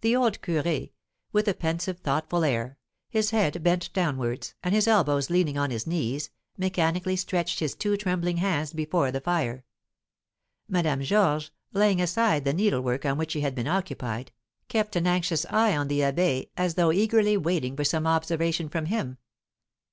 The 0.00 0.16
old 0.16 0.40
curé, 0.40 0.90
with 1.30 1.46
a 1.46 1.54
pensive, 1.54 2.00
thoughtful 2.00 2.42
air, 2.42 2.78
his 3.08 3.30
head 3.30 3.62
bent 3.62 3.92
downwards, 3.92 4.54
and 4.64 4.74
his 4.74 4.88
elbows 4.88 5.30
leaning 5.30 5.56
on 5.56 5.70
his 5.70 5.86
knees, 5.86 6.30
mechanically 6.58 7.14
stretched 7.14 7.60
his 7.60 7.76
two 7.76 7.96
trembling 7.96 8.38
hands 8.38 8.72
before 8.72 9.12
the 9.12 9.20
fire. 9.20 9.64
Madame 10.68 11.00
Georges, 11.00 11.52
laying 11.72 12.00
aside 12.02 12.42
the 12.44 12.52
needlework 12.54 13.04
on 13.06 13.18
which 13.18 13.30
she 13.30 13.42
had 13.42 13.54
been 13.54 13.68
occupied, 13.68 14.32
kept 14.66 14.96
an 14.96 15.06
anxious 15.06 15.46
eye 15.48 15.76
on 15.76 15.86
the 15.86 16.00
abbé, 16.00 16.48
as 16.56 16.74
though 16.74 16.90
eagerly 16.90 17.36
waiting 17.36 17.76
for 17.76 17.84
some 17.84 18.04
observation 18.04 18.68
from 18.68 18.86
him. 18.86 19.16